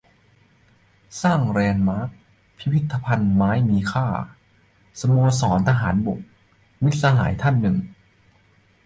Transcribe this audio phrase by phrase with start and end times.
[1.21, 2.09] "สร้างแลนด์มาร์ค
[2.57, 4.07] พิพิธภัณฑ์ไม้มีค่า
[4.99, 6.19] สโมสรทหารบก"-
[6.83, 7.77] มิตรสหายท่านหนึ่ง